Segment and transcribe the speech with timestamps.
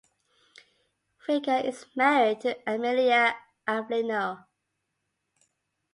[1.27, 3.35] Vega is married to Amelia
[3.67, 4.45] Avelino.